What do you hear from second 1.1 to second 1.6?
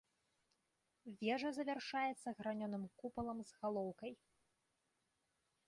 Вежа